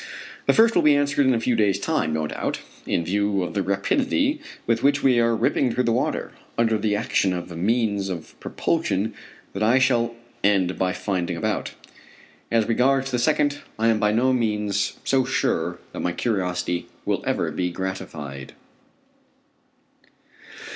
[0.47, 3.53] The first will be answered in a few days' time, no doubt, in view of
[3.53, 7.55] the rapidity with which we are ripping through the water, under the action of a
[7.55, 9.13] means of propulsion
[9.53, 11.71] that I shall end by finding out all about.
[12.51, 17.23] As regards the second, I am by no means so sure that my curiosity will
[17.27, 18.53] ever be gratified.